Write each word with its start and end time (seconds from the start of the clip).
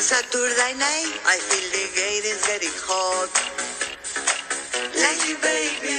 Saturday 0.00 0.74
night, 0.76 1.12
I 1.24 1.38
feel 1.48 1.66
the 1.72 1.86
gate 1.96 2.26
is 2.28 2.44
getting 2.44 2.76
hot. 2.84 3.30
Like 4.92 5.22
you, 5.28 5.36
baby. 5.40 5.96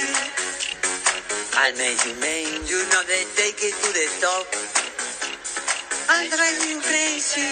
I 1.58 1.72
make 1.74 1.98
you 2.06 2.14
main, 2.20 2.66
you 2.70 2.86
know 2.90 3.02
they 3.10 3.24
take 3.34 3.58
it 3.62 3.74
to 3.82 3.90
the 3.92 4.06
top. 4.20 4.46
I 6.08 6.28
drive 6.28 6.70
you 6.70 6.80
crazy. 6.80 7.50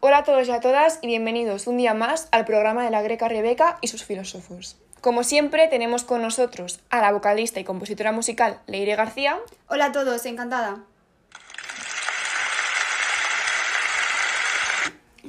Hola 0.00 0.18
a 0.18 0.24
todos 0.24 0.48
y 0.48 0.50
a 0.50 0.60
todas 0.60 0.98
y 1.00 1.06
bienvenidos 1.06 1.66
un 1.66 1.76
día 1.76 1.94
más 1.94 2.28
al 2.32 2.44
programa 2.44 2.84
de 2.84 2.90
la 2.90 3.02
Greca 3.02 3.28
Rebeca 3.28 3.78
y 3.80 3.88
sus 3.88 4.04
filósofos. 4.04 4.76
Como 5.00 5.22
siempre 5.22 5.68
tenemos 5.68 6.02
con 6.02 6.22
nosotros 6.22 6.80
a 6.90 7.00
la 7.00 7.12
vocalista 7.12 7.60
y 7.60 7.64
compositora 7.64 8.10
musical 8.10 8.60
Leire 8.66 8.96
García, 8.96 9.38
Hola 9.68 9.86
a 9.86 9.92
todos, 9.92 10.26
encantada. 10.26 10.84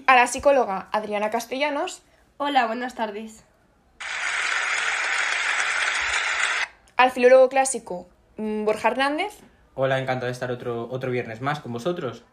A 0.08 0.16
la 0.16 0.28
psicóloga 0.28 0.88
Adriana 0.92 1.30
Castellanos, 1.30 2.02
Hola, 2.38 2.66
buenas 2.68 2.96
tardes. 2.96 3.44
al 6.98 7.12
filólogo 7.12 7.50
clásico 7.50 8.08
mm, 8.38 8.64
Borja 8.66 8.90
Hernández 8.90 9.34
Hola, 9.74 10.00
encantado 10.00 10.28
de 10.28 10.32
estar 10.32 10.52
otro, 10.52 10.88
otro 10.90 11.12
viernes 11.12 11.42
más 11.42 11.60
con 11.60 11.74
vosotros. 11.74 12.24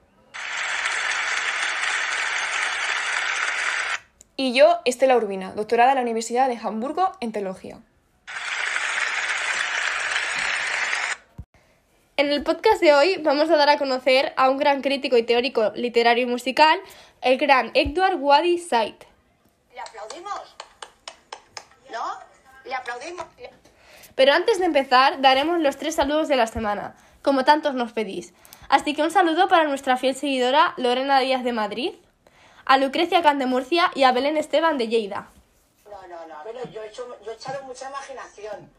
y 4.36 4.54
yo, 4.54 4.78
Estela 4.84 5.16
Urbina, 5.16 5.52
doctorada 5.52 5.92
en 5.92 5.96
la 5.96 6.02
Universidad 6.02 6.48
de 6.48 6.58
Hamburgo 6.60 7.12
en 7.20 7.30
Teología. 7.32 7.78
En 12.16 12.32
el 12.32 12.42
podcast 12.42 12.80
de 12.80 12.92
hoy 12.92 13.18
vamos 13.22 13.50
a 13.50 13.56
dar 13.56 13.68
a 13.68 13.78
conocer 13.78 14.32
a 14.36 14.48
un 14.50 14.58
gran 14.58 14.82
crítico 14.82 15.16
y 15.16 15.22
teórico 15.22 15.70
literario 15.76 16.24
y 16.24 16.30
musical, 16.30 16.78
el 17.22 17.38
gran 17.38 17.70
Edward 17.74 18.16
Wadi 18.16 18.58
Said. 18.58 18.94
¿Le 19.72 19.80
aplaudimos? 19.80 20.56
¿No? 21.90 22.04
¿Le 22.64 22.74
aplaudimos? 22.74 23.26
Pero 24.14 24.32
antes 24.34 24.58
de 24.58 24.66
empezar, 24.66 25.20
daremos 25.20 25.60
los 25.60 25.76
tres 25.76 25.94
saludos 25.94 26.28
de 26.28 26.36
la 26.36 26.46
semana, 26.46 26.96
como 27.22 27.44
tantos 27.44 27.74
nos 27.74 27.92
pedís. 27.92 28.34
Así 28.68 28.94
que 28.94 29.02
un 29.02 29.10
saludo 29.10 29.48
para 29.48 29.64
nuestra 29.64 29.96
fiel 29.96 30.16
seguidora 30.16 30.74
Lorena 30.76 31.20
Díaz 31.20 31.44
de 31.44 31.52
Madrid, 31.52 31.94
a 32.64 32.76
Lucrecia 32.76 33.22
Can 33.22 33.38
de 33.38 33.46
Murcia 33.46 33.90
y 33.94 34.02
a 34.02 34.12
Belén 34.12 34.36
Esteban 34.36 34.76
de 34.76 34.88
Lleida. 34.88 35.28
No, 35.84 36.06
no, 36.08 36.26
no. 36.26 36.34
Pero 36.44 36.68
yo 36.70 36.82
he, 36.82 36.88
hecho, 36.88 37.06
yo 37.24 37.30
he 37.30 37.34
echado 37.34 37.62
mucha 37.64 37.88
imaginación. 37.88 38.70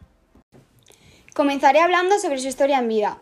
Comenzaré 1.33 1.79
hablando 1.79 2.19
sobre 2.19 2.39
su 2.39 2.47
historia 2.47 2.79
en 2.79 2.89
vida. 2.89 3.17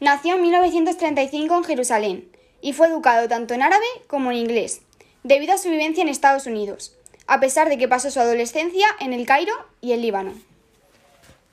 Nació 0.00 0.34
en 0.34 0.42
1935 0.42 1.56
en 1.56 1.64
Jerusalén 1.64 2.31
y 2.62 2.72
fue 2.72 2.86
educado 2.86 3.28
tanto 3.28 3.52
en 3.52 3.62
árabe 3.62 3.84
como 4.06 4.30
en 4.30 4.38
inglés, 4.38 4.80
debido 5.24 5.52
a 5.52 5.58
su 5.58 5.68
vivencia 5.68 6.00
en 6.00 6.08
Estados 6.08 6.46
Unidos, 6.46 6.96
a 7.26 7.40
pesar 7.40 7.68
de 7.68 7.76
que 7.76 7.88
pasó 7.88 8.10
su 8.10 8.20
adolescencia 8.20 8.86
en 9.00 9.12
el 9.12 9.26
Cairo 9.26 9.52
y 9.82 9.92
el 9.92 10.00
Líbano. 10.00 10.32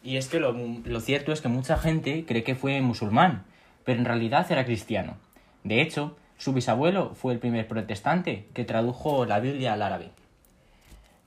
Y 0.04 0.16
es 0.16 0.30
que 0.30 0.40
lo, 0.40 0.54
lo 0.54 1.00
cierto 1.02 1.34
es 1.34 1.42
que 1.42 1.50
mucha 1.50 1.78
gente 1.78 2.26
cree 2.26 2.44
que 2.44 2.56
fue 2.56 2.80
musulmán, 2.80 3.44
pero 3.84 4.00
en 4.00 4.06
realidad 4.06 4.50
era 4.50 4.64
cristiano. 4.64 5.18
De 5.64 5.82
hecho, 5.82 6.16
su 6.38 6.54
bisabuelo 6.54 7.16
fue 7.16 7.34
el 7.34 7.40
primer 7.40 7.68
protestante 7.68 8.48
que 8.54 8.64
tradujo 8.64 9.26
la 9.26 9.42
Biblia 9.42 9.74
al 9.74 9.82
árabe. 9.82 10.12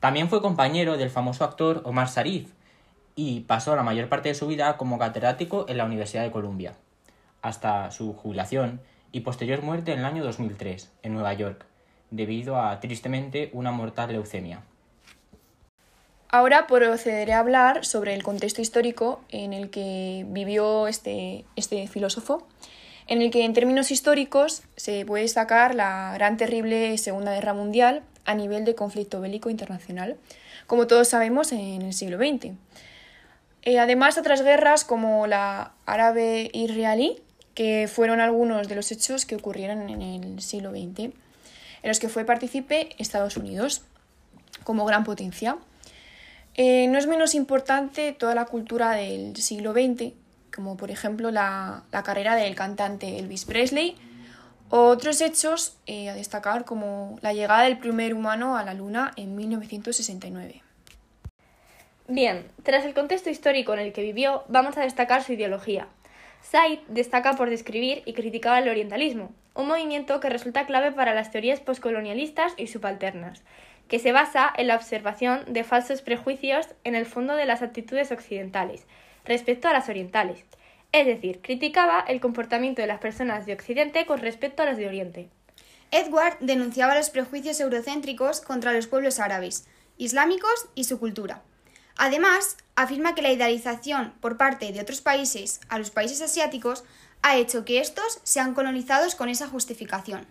También 0.01 0.29
fue 0.29 0.41
compañero 0.41 0.97
del 0.97 1.11
famoso 1.11 1.45
actor 1.45 1.83
Omar 1.85 2.09
Sharif 2.09 2.49
y 3.15 3.41
pasó 3.41 3.77
la 3.77 3.83
mayor 3.83 4.09
parte 4.09 4.31
de 4.31 4.35
su 4.35 4.47
vida 4.47 4.77
como 4.77 4.99
catedrático 4.99 5.67
en 5.69 5.77
la 5.77 5.85
Universidad 5.85 6.23
de 6.23 6.31
Columbia, 6.31 6.75
hasta 7.43 7.91
su 7.91 8.15
jubilación 8.15 8.81
y 9.13 9.21
posterior 9.21 9.63
muerte 9.63 9.93
en 9.93 10.01
el 10.01 10.05
año 10.05 10.25
2003, 10.25 10.91
en 11.03 11.15
Nueva 11.15 11.35
York, 11.35 11.65
debido 12.11 12.57
a, 12.57 12.81
tristemente, 12.81 13.51
una 13.53 13.71
mortal 13.71 14.13
leucemia. 14.13 14.63
Ahora 16.29 16.67
procederé 16.67 17.35
a 17.35 17.41
hablar 17.41 17.85
sobre 17.85 18.15
el 18.15 18.23
contexto 18.23 18.63
histórico 18.63 19.21
en 19.29 19.53
el 19.53 19.69
que 19.69 20.25
vivió 20.29 20.89
este, 20.89 21.45
este 21.57 21.87
filósofo, 21.89 22.49
en 23.07 23.21
el 23.21 23.31
que 23.31 23.45
en 23.45 23.53
términos 23.53 23.91
históricos 23.91 24.63
se 24.77 25.05
puede 25.05 25.25
destacar 25.25 25.75
la 25.75 26.13
gran 26.15 26.39
terrible 26.39 26.97
Segunda 26.97 27.35
Guerra 27.35 27.53
Mundial 27.53 28.03
a 28.25 28.35
nivel 28.35 28.65
de 28.65 28.75
conflicto 28.75 29.21
bélico 29.21 29.51
internacional, 29.51 30.17
como 30.67 30.87
todos 30.87 31.09
sabemos 31.09 31.53
en 31.53 31.83
el 31.83 31.93
siglo 31.93 32.17
XX. 32.17 32.53
Eh, 33.65 33.79
además, 33.79 34.19
otras 34.19 34.43
guerras 34.43 34.85
como 34.85 35.27
la 35.27 35.73
árabe-israelí, 35.87 37.22
que 37.55 37.89
fueron 37.93 38.21
algunos 38.21 38.69
de 38.69 38.75
los 38.75 38.91
hechos 38.93 39.27
que 39.27 39.37
ocurrieron 39.37 39.89
en 39.89 40.03
el 40.03 40.41
siglo 40.41 40.71
XX, 40.71 40.99
en 40.99 41.13
los 41.83 42.01
que 42.01 42.09
fue 42.09 42.25
partícipe 42.25 42.91
Estados 42.99 43.37
Unidos 43.37 43.83
como 44.65 44.85
gran 44.85 45.05
potencia. 45.05 45.57
Eh, 46.55 46.87
no 46.89 46.99
es 46.99 47.07
menos 47.07 47.35
importante 47.35 48.13
toda 48.13 48.35
la 48.35 48.45
cultura 48.45 48.93
del 48.93 49.37
siglo 49.37 49.73
XX, 49.73 50.13
como 50.55 50.77
por 50.77 50.91
ejemplo 50.91 51.31
la, 51.31 51.85
la 51.91 52.03
carrera 52.03 52.37
del 52.37 52.55
cantante 52.55 53.19
Elvis 53.19 53.45
Presley, 53.45 53.97
o 54.69 54.87
otros 54.87 55.21
hechos 55.21 55.77
eh, 55.87 56.09
a 56.09 56.15
destacar 56.15 56.65
como 56.65 57.19
la 57.21 57.35
llegada 57.35 57.65
del 57.65 57.79
primer 57.79 58.15
humano 58.15 58.57
a 58.57 58.65
la 58.65 58.73
Luna 58.73 59.13
en 59.17 59.35
1969. 59.37 60.63
Bien, 62.09 62.47
tras 62.63 62.85
el 62.85 62.95
contexto 62.95 63.31
histórico 63.31 63.75
en 63.75 63.81
el 63.81 63.93
que 63.93 64.03
vivió, 64.03 64.45
vamos 64.49 64.77
a 64.77 64.83
destacar 64.83 65.23
su 65.23 65.35
ideología. 65.35 65.89
Said 66.43 66.81
destaca 66.89 67.33
por 67.35 67.49
describir 67.49 68.03
y 68.05 68.13
criticar 68.13 68.63
el 68.63 68.69
orientalismo, 68.69 69.33
un 69.55 69.69
movimiento 69.69 70.21
que 70.21 70.29
resulta 70.29 70.67
clave 70.67 70.93
para 70.93 71.15
las 71.15 71.31
teorías 71.31 71.61
poscolonialistas 71.61 72.53
y 72.57 72.67
subalternas, 72.67 73.43
que 73.89 73.99
se 73.99 74.13
basa 74.13 74.53
en 74.57 74.67
la 74.67 74.77
observación 74.77 75.45
de 75.47 75.65
falsos 75.65 76.03
prejuicios 76.03 76.69
en 76.85 76.95
el 76.95 77.07
fondo 77.07 77.35
de 77.37 77.47
las 77.47 77.63
actitudes 77.63 78.11
occidentales 78.11 78.87
respecto 79.25 79.69
a 79.69 79.73
las 79.73 79.89
orientales, 79.89 80.45
es 80.93 81.07
decir, 81.07 81.41
criticaba 81.41 82.05
el 82.07 82.21
comportamiento 82.21 82.83
de 82.83 82.89
las 82.89 83.01
personas 83.01 83.47
de 83.47 83.55
Occidente 83.55 84.05
con 84.05 84.19
respecto 84.19 84.63
a 84.63 84.67
las 84.67 84.77
de 84.77 84.87
Oriente. 84.87 85.29
Edward 85.91 86.39
denunciaba 86.41 86.95
los 86.95 87.11
prejuicios 87.11 87.61
eurocéntricos 87.61 88.41
contra 88.41 88.73
los 88.73 88.87
pueblos 88.87 89.21
árabes, 89.21 89.67
islámicos 89.97 90.69
y 90.75 90.85
su 90.85 90.99
cultura. 90.99 91.43
Además, 91.97 92.57
afirma 92.77 93.15
que 93.15 93.23
la 93.23 93.33
idealización 93.33 94.15
por 94.21 94.37
parte 94.37 94.73
de 94.73 94.81
otros 94.81 95.01
países 95.01 95.61
a 95.69 95.79
los 95.79 95.91
países 95.91 96.23
asiáticos 96.23 96.85
ha 97.23 97.37
hecho 97.37 97.65
que 97.65 97.81
estos 97.81 98.21
sean 98.23 98.55
colonizados 98.55 99.15
con 99.15 99.29
esa 99.29 99.49
justificación. 99.49 100.27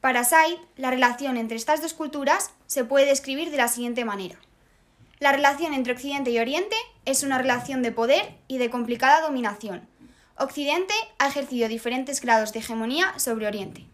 Para 0.00 0.24
Said, 0.24 0.58
la 0.76 0.90
relación 0.90 1.36
entre 1.36 1.56
estas 1.56 1.80
dos 1.80 1.94
culturas 1.94 2.50
se 2.66 2.84
puede 2.84 3.06
describir 3.06 3.50
de 3.50 3.56
la 3.56 3.68
siguiente 3.68 4.04
manera. 4.04 4.36
La 5.20 5.30
relación 5.30 5.74
entre 5.74 5.92
Occidente 5.92 6.32
y 6.32 6.38
Oriente 6.40 6.76
es 7.04 7.22
una 7.22 7.38
relación 7.38 7.82
de 7.82 7.92
poder 7.92 8.34
y 8.48 8.58
de 8.58 8.70
complicada 8.70 9.20
dominación. 9.20 9.88
Occidente 10.36 10.94
ha 11.18 11.28
ejercido 11.28 11.68
diferentes 11.68 12.20
grados 12.20 12.52
de 12.52 12.58
hegemonía 12.58 13.16
sobre 13.18 13.46
Oriente. 13.46 13.86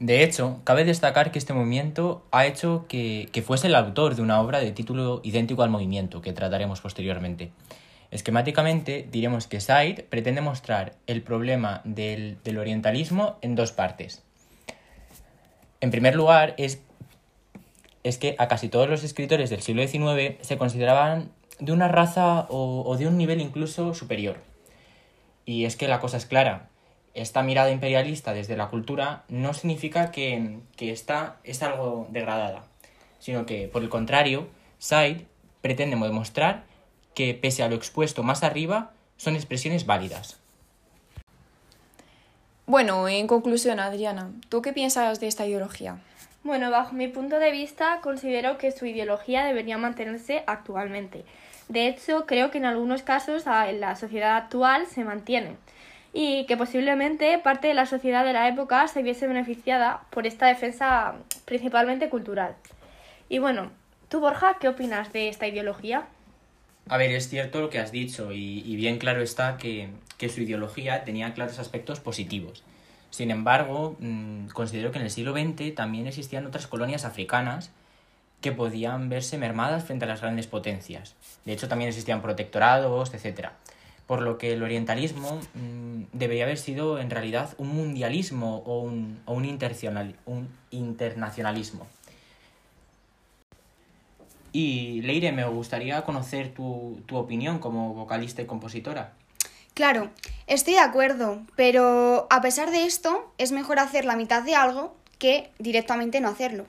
De 0.00 0.22
hecho, 0.22 0.60
cabe 0.62 0.84
destacar 0.84 1.32
que 1.32 1.40
este 1.40 1.54
movimiento 1.54 2.24
ha 2.30 2.46
hecho 2.46 2.86
que, 2.88 3.28
que, 3.32 3.42
fuese 3.42 3.66
el 3.66 3.74
autor 3.74 4.14
de 4.14 4.22
una 4.22 4.40
obra 4.40 4.60
de 4.60 4.70
título 4.70 5.20
idéntico 5.24 5.64
al 5.64 5.70
movimiento, 5.70 6.22
que 6.22 6.32
trataremos 6.32 6.80
posteriormente. 6.80 7.50
Esquemáticamente, 8.12 9.06
diremos 9.10 9.48
que 9.48 9.60
Said 9.60 10.04
pretende 10.04 10.40
mostrar 10.40 10.94
el 11.08 11.22
problema 11.22 11.82
del, 11.84 12.38
del 12.44 12.58
orientalismo 12.58 13.38
en 13.42 13.56
dos 13.56 13.72
partes. 13.72 14.22
En 15.80 15.90
primer 15.90 16.14
lugar, 16.14 16.54
es, 16.58 16.80
es, 18.04 18.18
que 18.18 18.36
a 18.38 18.46
casi 18.46 18.68
todos 18.68 18.88
los 18.88 19.02
escritores 19.02 19.50
del 19.50 19.62
siglo 19.62 19.86
XIX 19.86 20.36
se 20.40 20.58
consideraban 20.58 21.32
de 21.58 21.72
una 21.72 21.88
raza 21.88 22.46
o, 22.50 22.84
o 22.86 22.96
de 22.96 23.08
un 23.08 23.18
nivel 23.18 23.40
incluso 23.40 23.92
superior. 23.94 24.38
Y 25.44 25.64
es 25.64 25.76
que 25.76 25.88
la 25.88 25.98
cosa 25.98 26.18
es 26.18 26.26
clara, 26.26 26.68
esta 27.14 27.42
mirada 27.42 27.70
imperialista 27.70 28.32
desde 28.32 28.56
la 28.56 28.68
cultura 28.68 29.24
no 29.28 29.54
significa 29.54 30.10
que, 30.10 30.58
que 30.76 30.92
esta 30.92 31.36
es 31.44 31.62
algo 31.62 32.06
degradada, 32.10 32.64
sino 33.18 33.46
que, 33.46 33.68
por 33.68 33.82
el 33.82 33.88
contrario, 33.88 34.48
Said 34.78 35.22
pretende 35.60 35.96
demostrar 35.96 36.64
que, 37.14 37.34
pese 37.34 37.62
a 37.62 37.68
lo 37.68 37.74
expuesto 37.74 38.22
más 38.22 38.44
arriba, 38.44 38.92
son 39.16 39.34
expresiones 39.34 39.86
válidas. 39.86 40.38
Bueno, 42.66 43.08
en 43.08 43.26
conclusión, 43.26 43.80
Adriana, 43.80 44.30
¿tú 44.48 44.62
qué 44.62 44.72
piensas 44.72 45.20
de 45.20 45.26
esta 45.26 45.46
ideología? 45.46 45.98
Bueno, 46.44 46.70
bajo 46.70 46.94
mi 46.94 47.08
punto 47.08 47.38
de 47.38 47.50
vista, 47.50 48.00
considero 48.02 48.58
que 48.58 48.70
su 48.70 48.86
ideología 48.86 49.44
debería 49.44 49.78
mantenerse 49.78 50.44
actualmente. 50.46 51.24
De 51.68 51.88
hecho, 51.88 52.26
creo 52.26 52.50
que 52.50 52.58
en 52.58 52.66
algunos 52.66 53.02
casos 53.02 53.44
en 53.46 53.80
la 53.80 53.96
sociedad 53.96 54.36
actual 54.36 54.86
se 54.86 55.04
mantiene 55.04 55.56
y 56.12 56.46
que 56.46 56.56
posiblemente 56.56 57.38
parte 57.38 57.68
de 57.68 57.74
la 57.74 57.86
sociedad 57.86 58.24
de 58.24 58.32
la 58.32 58.48
época 58.48 58.88
se 58.88 59.02
viese 59.02 59.26
beneficiada 59.26 60.02
por 60.10 60.26
esta 60.26 60.46
defensa 60.46 61.14
principalmente 61.44 62.08
cultural. 62.08 62.54
Y 63.28 63.38
bueno, 63.38 63.70
tú 64.08 64.20
Borja, 64.20 64.56
¿qué 64.60 64.68
opinas 64.68 65.12
de 65.12 65.28
esta 65.28 65.46
ideología? 65.46 66.06
A 66.88 66.96
ver, 66.96 67.10
es 67.12 67.28
cierto 67.28 67.60
lo 67.60 67.68
que 67.68 67.78
has 67.78 67.92
dicho 67.92 68.32
y, 68.32 68.62
y 68.64 68.76
bien 68.76 68.98
claro 68.98 69.20
está 69.20 69.58
que, 69.58 69.90
que 70.16 70.28
su 70.28 70.40
ideología 70.42 71.04
tenía 71.04 71.34
claros 71.34 71.58
aspectos 71.58 72.00
positivos. 72.00 72.62
Sin 73.10 73.30
embargo, 73.30 73.96
mm, 74.00 74.48
considero 74.48 74.90
que 74.90 74.98
en 74.98 75.04
el 75.04 75.10
siglo 75.10 75.32
XX 75.32 75.74
también 75.74 76.06
existían 76.06 76.46
otras 76.46 76.66
colonias 76.66 77.04
africanas 77.04 77.70
que 78.40 78.52
podían 78.52 79.08
verse 79.08 79.38
mermadas 79.38 79.84
frente 79.84 80.04
a 80.04 80.08
las 80.08 80.20
grandes 80.20 80.46
potencias. 80.46 81.14
De 81.44 81.52
hecho, 81.52 81.68
también 81.68 81.88
existían 81.88 82.22
protectorados, 82.22 83.12
etc. 83.14 83.50
Por 84.08 84.22
lo 84.22 84.38
que 84.38 84.52
el 84.54 84.64
orientalismo 84.64 85.40
mm, 85.54 86.02
debería 86.12 86.44
haber 86.44 86.58
sido 86.58 86.98
en 86.98 87.10
realidad 87.10 87.54
un 87.58 87.68
mundialismo 87.68 88.64
o 88.66 88.80
un, 88.80 89.20
o 89.24 89.34
un, 89.34 89.44
un 90.24 90.48
internacionalismo. 90.72 91.86
Y 94.52 95.02
Leire, 95.02 95.30
me 95.30 95.44
gustaría 95.44 96.02
conocer 96.02 96.52
tu, 96.52 97.00
tu 97.06 97.16
opinión 97.16 97.60
como 97.60 97.94
vocalista 97.94 98.42
y 98.42 98.46
compositora. 98.46 99.12
Claro, 99.74 100.10
estoy 100.48 100.74
de 100.74 100.80
acuerdo, 100.80 101.40
pero 101.54 102.26
a 102.30 102.40
pesar 102.40 102.72
de 102.72 102.84
esto, 102.84 103.32
es 103.38 103.52
mejor 103.52 103.78
hacer 103.78 104.04
la 104.04 104.16
mitad 104.16 104.42
de 104.42 104.56
algo 104.56 104.96
que 105.18 105.52
directamente 105.60 106.20
no 106.20 106.28
hacerlo. 106.28 106.66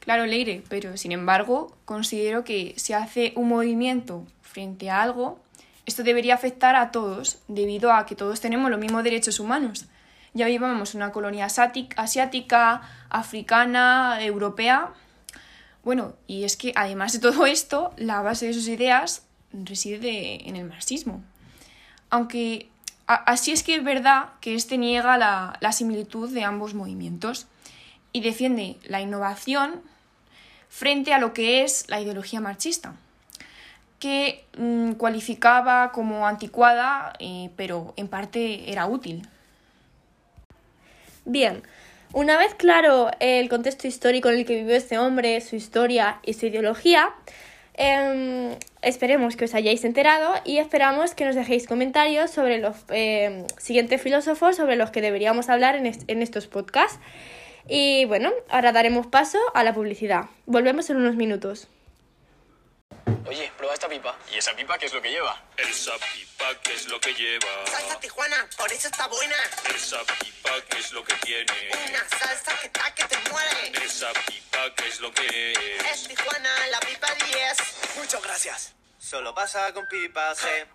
Claro, 0.00 0.26
Leire, 0.26 0.62
pero 0.68 0.96
sin 0.96 1.12
embargo, 1.12 1.74
considero 1.84 2.44
que 2.44 2.74
si 2.76 2.92
hace 2.92 3.32
un 3.36 3.48
movimiento 3.48 4.24
frente 4.40 4.90
a 4.90 5.02
algo, 5.02 5.40
esto 5.86 6.02
debería 6.02 6.34
afectar 6.34 6.76
a 6.76 6.90
todos, 6.90 7.38
debido 7.48 7.92
a 7.92 8.06
que 8.06 8.14
todos 8.14 8.40
tenemos 8.40 8.70
los 8.70 8.78
mismos 8.78 9.02
derechos 9.02 9.40
humanos. 9.40 9.86
Ya 10.34 10.46
vivamos 10.46 10.94
una 10.94 11.12
colonia 11.12 11.46
asiática, 11.46 12.82
africana, 13.10 14.18
europea. 14.20 14.92
Bueno, 15.84 16.14
y 16.26 16.44
es 16.44 16.56
que 16.56 16.72
además 16.76 17.12
de 17.12 17.18
todo 17.18 17.46
esto, 17.58 17.92
la 17.96 18.22
base 18.22 18.46
de 18.46 18.54
sus 18.54 18.68
ideas 18.68 19.26
reside 19.52 20.48
en 20.48 20.56
el 20.56 20.64
marxismo. 20.64 21.22
Aunque 22.10 22.68
así 23.06 23.52
es 23.52 23.62
que 23.62 23.76
es 23.76 23.84
verdad 23.84 24.30
que 24.40 24.54
este 24.54 24.78
niega 24.78 25.18
la, 25.18 25.58
la 25.60 25.72
similitud 25.72 26.30
de 26.30 26.44
ambos 26.44 26.74
movimientos 26.74 27.46
y 28.12 28.20
defiende 28.20 28.78
la 28.84 29.00
innovación 29.00 29.82
frente 30.68 31.12
a 31.12 31.18
lo 31.18 31.34
que 31.34 31.62
es 31.62 31.84
la 31.88 32.00
ideología 32.00 32.40
marxista, 32.40 32.94
que 34.02 34.44
mm, 34.58 34.94
cualificaba 34.94 35.92
como 35.92 36.26
anticuada, 36.26 37.12
eh, 37.20 37.50
pero 37.54 37.94
en 37.96 38.08
parte 38.08 38.68
era 38.68 38.88
útil. 38.88 39.28
Bien, 41.24 41.62
una 42.12 42.36
vez 42.36 42.52
claro 42.56 43.12
el 43.20 43.48
contexto 43.48 43.86
histórico 43.86 44.28
en 44.28 44.40
el 44.40 44.44
que 44.44 44.56
vivió 44.56 44.74
este 44.74 44.98
hombre, 44.98 45.40
su 45.40 45.54
historia 45.54 46.18
y 46.24 46.32
su 46.32 46.46
ideología, 46.46 47.10
em, 47.74 48.56
esperemos 48.82 49.36
que 49.36 49.44
os 49.44 49.54
hayáis 49.54 49.84
enterado 49.84 50.34
y 50.44 50.58
esperamos 50.58 51.14
que 51.14 51.24
nos 51.24 51.36
dejéis 51.36 51.68
comentarios 51.68 52.32
sobre 52.32 52.58
los 52.58 52.74
em, 52.88 53.46
siguientes 53.56 54.02
filósofos 54.02 54.56
sobre 54.56 54.74
los 54.74 54.90
que 54.90 55.00
deberíamos 55.00 55.48
hablar 55.48 55.76
en, 55.76 55.86
en 55.86 56.22
estos 56.22 56.48
podcasts. 56.48 56.98
Y 57.68 58.04
bueno, 58.06 58.32
ahora 58.50 58.72
daremos 58.72 59.06
paso 59.06 59.38
a 59.54 59.62
la 59.62 59.72
publicidad. 59.72 60.24
Volvemos 60.46 60.90
en 60.90 60.96
unos 60.96 61.14
minutos. 61.14 61.68
Oye, 63.26 63.50
prueba 63.56 63.74
esta 63.74 63.88
pipa. 63.88 64.16
¿Y 64.30 64.38
esa 64.38 64.54
pipa 64.54 64.78
qué 64.78 64.86
es 64.86 64.92
lo 64.92 65.00
que 65.00 65.10
lleva? 65.10 65.40
Esa 65.56 65.92
pipa 66.12 66.54
qué 66.62 66.74
es 66.74 66.86
lo 66.88 67.00
que 67.00 67.14
lleva. 67.14 67.66
Salsa 67.66 68.00
Tijuana, 68.00 68.48
por 68.56 68.72
eso 68.72 68.88
está 68.88 69.06
buena. 69.06 69.36
Esa 69.74 70.00
pipa 70.20 70.50
qué 70.68 70.78
es 70.78 70.92
lo 70.92 71.04
que 71.04 71.14
tiene. 71.16 71.70
Una 71.88 72.08
salsa 72.18 72.58
que 72.60 72.66
está 72.66 72.94
que 72.94 73.04
te 73.04 73.16
muere. 73.30 73.84
Esa 73.84 74.12
pipa 74.12 74.74
qué 74.76 74.88
es 74.88 75.00
lo 75.00 75.12
que 75.12 75.52
es. 75.52 75.84
Es 75.84 76.08
Tijuana, 76.08 76.66
la 76.68 76.80
pipa 76.80 77.08
10. 77.14 77.96
Muchas 77.96 78.22
gracias. 78.22 78.74
Solo 78.98 79.34
pasa 79.34 79.72
con 79.72 79.86
pipas, 79.88 80.44
eh. 80.44 80.66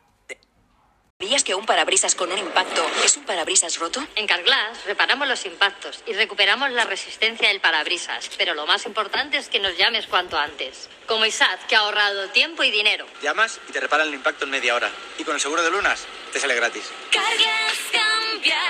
¿Sabías 1.20 1.44
que 1.44 1.56
un 1.56 1.66
parabrisas 1.66 2.14
con 2.14 2.32
un 2.32 2.38
impacto 2.38 2.86
es 3.04 3.18
un 3.18 3.24
parabrisas 3.24 3.80
roto? 3.80 4.00
En 4.16 4.28
Carglass 4.28 4.86
reparamos 4.86 5.28
los 5.28 5.48
impactos 5.48 6.04
y 6.06 6.14
recuperamos 6.14 6.70
la 6.70 6.86
resistencia 6.86 7.48
del 7.48 7.60
parabrisas, 7.60 8.30
pero 8.38 8.54
lo 8.54 8.68
más 8.68 8.86
importante 8.86 9.38
es 9.38 9.50
que 9.50 9.60
nos 9.60 9.76
llames 9.80 10.06
cuanto 10.06 10.38
antes. 10.38 10.92
Como 11.08 11.26
Isad, 11.26 11.58
que 11.68 11.76
ha 11.76 11.80
ahorrado 11.80 12.30
tiempo 12.30 12.64
y 12.64 12.70
dinero. 12.70 13.08
Llamas 13.24 13.60
y 13.68 13.72
te 13.72 13.80
reparan 13.80 14.10
el 14.10 14.14
impacto 14.14 14.46
en 14.46 14.52
media 14.52 14.76
hora. 14.76 14.92
Y 15.18 15.24
con 15.24 15.34
el 15.34 15.42
seguro 15.42 15.64
de 15.64 15.72
lunas 15.72 16.06
te 16.34 16.40
sale 16.40 16.54
gratis. 16.54 16.92
Carglass 17.12 17.80
cambia, 17.92 18.62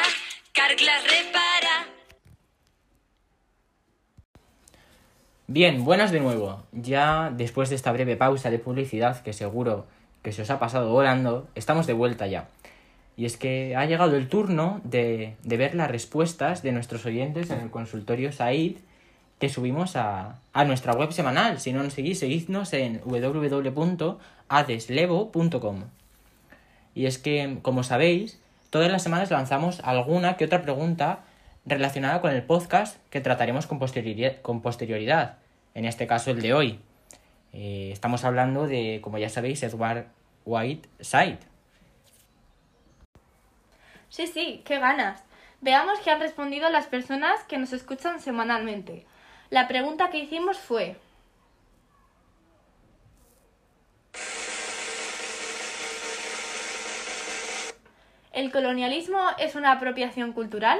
Carglass 0.53 1.03
repara. 1.03 1.87
Bien, 5.47 5.83
buenas 5.83 6.13
de 6.13 6.21
nuevo. 6.21 6.65
Ya 6.71 7.29
después 7.29 7.67
de 7.69 7.75
esta 7.75 7.91
breve 7.91 8.15
pausa 8.15 8.49
de 8.49 8.59
publicidad 8.59 9.21
que 9.21 9.33
seguro 9.33 9.85
que 10.27 10.33
se 10.33 10.41
os 10.41 10.49
ha 10.49 10.59
pasado 10.59 10.91
volando, 10.91 11.47
estamos 11.55 11.87
de 11.87 11.93
vuelta 11.93 12.27
ya. 12.27 12.49
Y 13.15 13.23
es 13.23 13.37
que 13.37 13.77
ha 13.77 13.85
llegado 13.85 14.17
el 14.17 14.27
turno 14.27 14.81
de, 14.83 15.37
de 15.41 15.55
ver 15.55 15.73
las 15.73 15.89
respuestas 15.89 16.63
de 16.63 16.73
nuestros 16.73 17.05
oyentes 17.05 17.49
en 17.49 17.61
el 17.61 17.69
consultorio 17.69 18.33
Said 18.33 18.75
que 19.39 19.47
subimos 19.47 19.95
a, 19.95 20.41
a 20.51 20.65
nuestra 20.65 20.91
web 20.91 21.13
semanal. 21.13 21.61
Si 21.61 21.71
no 21.71 21.81
nos 21.81 21.93
seguís, 21.93 22.19
seguidnos 22.19 22.73
en 22.73 22.99
www.adeslevo.com. 23.05 25.83
Y 26.93 27.05
es 27.05 27.19
que, 27.19 27.59
como 27.61 27.83
sabéis, 27.83 28.37
todas 28.69 28.91
las 28.91 29.03
semanas 29.03 29.31
lanzamos 29.31 29.79
alguna 29.79 30.35
que 30.35 30.43
otra 30.43 30.61
pregunta 30.61 31.19
relacionada 31.65 32.19
con 32.19 32.33
el 32.33 32.43
podcast 32.43 32.97
que 33.11 33.21
trataremos 33.21 33.65
con 33.65 33.79
posterioridad. 33.79 34.41
Con 34.41 34.61
posterioridad 34.61 35.37
en 35.73 35.85
este 35.85 36.05
caso, 36.05 36.31
el 36.31 36.41
de 36.41 36.53
hoy. 36.53 36.81
Eh, 37.53 37.91
estamos 37.93 38.25
hablando 38.25 38.67
de, 38.67 38.99
como 39.01 39.19
ya 39.19 39.29
sabéis, 39.29 39.63
Edward 39.63 40.16
White 40.47 40.87
Side. 41.01 41.39
Sí, 44.09 44.27
sí, 44.27 44.61
qué 44.65 44.79
ganas. 44.79 45.23
Veamos 45.59 45.99
qué 45.99 46.09
han 46.09 46.21
respondido 46.21 46.69
las 46.69 46.87
personas 46.87 47.43
que 47.43 47.57
nos 47.57 47.73
escuchan 47.73 48.21
semanalmente. 48.21 49.05
La 49.49 49.67
pregunta 49.67 50.09
que 50.09 50.19
hicimos 50.19 50.57
fue... 50.57 50.95
¿El 58.31 58.51
colonialismo 58.51 59.19
es 59.39 59.55
una 59.55 59.73
apropiación 59.73 60.31
cultural? 60.31 60.79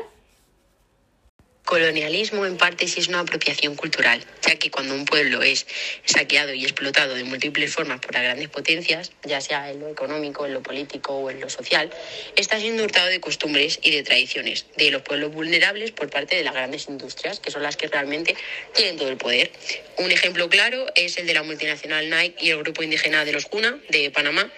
Colonialismo 1.67 2.45
en 2.45 2.55
parte 2.55 2.87
sí 2.87 3.01
es 3.01 3.09
una 3.09 3.19
apropiación 3.19 3.75
cultural, 3.75 4.23
ya 4.41 4.55
que 4.55 4.71
cuando 4.71 4.95
un 4.95 5.03
pueblo 5.03 5.43
es 5.43 5.67
saqueado 6.05 6.53
y 6.53 6.63
explotado 6.63 7.13
de 7.13 7.25
múltiples 7.25 7.73
formas 7.73 7.99
por 7.99 8.13
las 8.13 8.23
grandes 8.23 8.47
potencias, 8.47 9.11
ya 9.25 9.41
sea 9.41 9.69
en 9.69 9.81
lo 9.81 9.89
económico, 9.89 10.45
en 10.45 10.53
lo 10.53 10.63
político 10.63 11.17
o 11.17 11.29
en 11.29 11.41
lo 11.41 11.49
social, 11.49 11.91
está 12.37 12.57
siendo 12.57 12.85
hurtado 12.85 13.09
de 13.09 13.19
costumbres 13.19 13.79
y 13.83 13.91
de 13.91 14.01
tradiciones 14.03 14.65
de 14.77 14.91
los 14.91 15.01
pueblos 15.01 15.33
vulnerables 15.33 15.91
por 15.91 16.09
parte 16.09 16.37
de 16.37 16.45
las 16.45 16.53
grandes 16.53 16.87
industrias, 16.87 17.41
que 17.41 17.51
son 17.51 17.63
las 17.63 17.75
que 17.75 17.89
realmente 17.89 18.37
tienen 18.73 18.95
todo 18.95 19.09
el 19.09 19.17
poder. 19.17 19.51
Un 19.97 20.09
ejemplo 20.09 20.47
claro 20.47 20.85
es 20.95 21.17
el 21.17 21.27
de 21.27 21.33
la 21.33 21.43
multinacional 21.43 22.09
Nike 22.09 22.45
y 22.45 22.51
el 22.51 22.59
grupo 22.59 22.81
indígena 22.81 23.25
de 23.25 23.33
los 23.33 23.43
Juna 23.43 23.77
de 23.89 24.09
Panamá, 24.09 24.49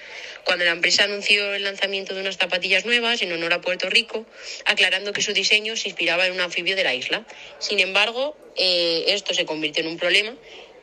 cuando 0.46 0.66
la 0.66 0.72
empresa 0.72 1.04
anunció 1.04 1.54
el 1.54 1.64
lanzamiento 1.64 2.14
de 2.14 2.22
unas 2.22 2.38
zapatillas 2.38 2.86
nuevas 2.86 3.22
en 3.22 3.32
honor 3.32 3.54
a 3.54 3.62
Puerto 3.62 3.90
Rico, 3.90 4.26
aclarando 4.66 5.14
que 5.14 5.22
su 5.22 5.34
diseño 5.34 5.76
se 5.76 5.90
inspiraba 5.90 6.26
en 6.26 6.34
un 6.34 6.42
anfibio 6.42 6.76
de 6.76 6.84
la 6.84 6.94
isla. 6.94 7.26
Sin 7.60 7.80
embargo, 7.80 8.38
eh, 8.56 9.06
esto 9.08 9.34
se 9.34 9.46
convirtió 9.46 9.84
en 9.84 9.90
un 9.90 9.98
problema 9.98 10.36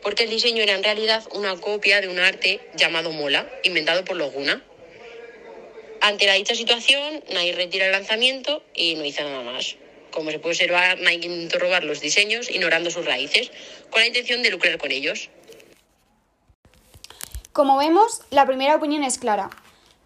porque 0.03 0.23
el 0.23 0.31
diseño 0.31 0.63
era 0.63 0.75
en 0.75 0.85
realidad 0.85 1.25
una 1.33 1.57
copia 1.57 2.01
de 2.01 2.09
un 2.09 2.21
arte 2.21 2.61
llamado 2.77 3.11
Mola, 3.11 3.51
inventado 3.65 4.05
por 4.05 4.17
los 4.17 4.33
Guna. 4.33 4.63
Ante 6.01 6.27
la 6.27 6.35
dicha 6.35 6.55
situación, 6.55 7.25
Nike 7.31 7.57
retira 7.57 7.87
el 7.87 7.93
lanzamiento 7.93 8.63
y 8.73 8.95
no 8.95 9.05
hizo 9.05 9.25
nada 9.25 9.43
más. 9.43 9.75
Como 10.13 10.31
se 10.31 10.39
puede 10.39 10.53
observar, 10.53 11.01
Nike 11.01 11.27
intentó 11.27 11.59
robar 11.59 11.83
los 11.83 12.01
diseños 12.01 12.49
ignorando 12.51 12.91
sus 12.91 13.05
raíces, 13.05 13.51
con 13.91 14.01
la 14.01 14.07
intención 14.07 14.43
de 14.43 14.51
lucrar 14.51 14.79
con 14.79 14.93
ellos. 14.93 15.29
Como 17.57 17.79
vemos, 17.79 18.21
la 18.31 18.45
primera 18.45 18.77
opinión 18.77 19.03
es 19.03 19.17
clara. 19.17 19.49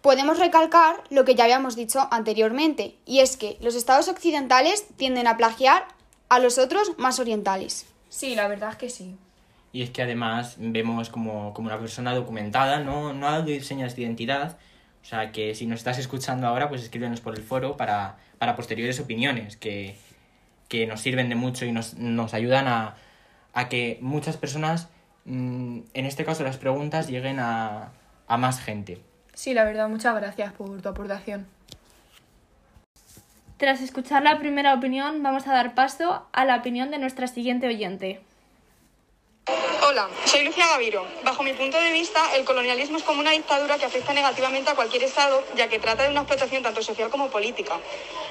Podemos 0.01 0.39
recalcar 0.39 0.95
lo 1.09 1.25
que 1.25 1.35
ya 1.35 1.43
habíamos 1.43 1.75
dicho 1.75 2.07
anteriormente, 2.09 2.95
y 3.05 3.19
es 3.19 3.35
que 3.35 3.57
los 3.59 3.75
estados 3.75 4.07
occidentales 4.07 4.87
tienden 4.95 5.27
a 5.27 5.35
plagiar 5.35 5.83
a 6.29 6.39
los 6.39 6.57
otros 6.57 6.97
más 6.97 7.19
orientales. 7.19 7.87
Sí, 8.07 8.35
la 8.35 8.47
verdad 8.47 8.69
es 8.69 8.75
que 8.77 8.89
sí. 8.89 9.17
Y 9.73 9.81
es 9.81 9.89
que 9.89 10.01
además 10.01 10.55
vemos 10.59 11.09
como, 11.09 11.53
como 11.53 11.67
una 11.67 11.77
persona 11.77 12.15
documentada, 12.15 12.79
no, 12.79 13.11
no 13.11 13.27
ha 13.27 13.39
dado 13.39 13.59
señas 13.59 13.97
de 13.97 14.03
identidad. 14.03 14.57
O 15.03 15.05
sea 15.05 15.33
que 15.33 15.53
si 15.53 15.65
nos 15.65 15.79
estás 15.79 15.97
escuchando 15.97 16.47
ahora, 16.47 16.69
pues 16.69 16.81
escríbenos 16.83 17.19
por 17.19 17.35
el 17.35 17.43
foro 17.43 17.75
para, 17.75 18.15
para 18.37 18.55
posteriores 18.55 19.01
opiniones 19.01 19.57
que, 19.57 19.97
que 20.69 20.87
nos 20.87 21.01
sirven 21.01 21.27
de 21.27 21.35
mucho 21.35 21.65
y 21.65 21.73
nos, 21.73 21.95
nos 21.95 22.33
ayudan 22.33 22.69
a, 22.69 22.95
a 23.51 23.67
que 23.67 23.97
muchas 23.99 24.37
personas 24.37 24.87
en 25.25 25.85
este 25.93 26.25
caso 26.25 26.43
las 26.43 26.57
preguntas 26.57 27.07
lleguen 27.07 27.39
a, 27.39 27.91
a 28.27 28.37
más 28.37 28.59
gente. 28.59 29.01
Sí, 29.33 29.53
la 29.53 29.63
verdad, 29.63 29.89
muchas 29.89 30.15
gracias 30.15 30.53
por 30.53 30.81
tu 30.81 30.89
aportación. 30.89 31.47
Tras 33.57 33.81
escuchar 33.81 34.23
la 34.23 34.39
primera 34.39 34.73
opinión, 34.73 35.21
vamos 35.21 35.47
a 35.47 35.53
dar 35.53 35.75
paso 35.75 36.25
a 36.31 36.45
la 36.45 36.57
opinión 36.57 36.89
de 36.89 36.97
nuestra 36.97 37.27
siguiente 37.27 37.67
oyente. 37.67 38.21
Hola, 39.83 40.09
soy 40.25 40.43
Lucía 40.45 40.67
Gaviro. 40.67 41.05
Bajo 41.23 41.41
mi 41.43 41.53
punto 41.53 41.79
de 41.79 41.91
vista, 41.91 42.35
el 42.35 42.45
colonialismo 42.45 42.97
es 42.97 43.03
como 43.03 43.19
una 43.19 43.31
dictadura 43.31 43.77
que 43.79 43.85
afecta 43.85 44.13
negativamente 44.13 44.69
a 44.69 44.75
cualquier 44.75 45.03
Estado, 45.03 45.43
ya 45.55 45.69
que 45.69 45.79
trata 45.79 46.03
de 46.03 46.09
una 46.09 46.21
explotación 46.21 46.61
tanto 46.61 46.83
social 46.83 47.09
como 47.09 47.29
política. 47.29 47.79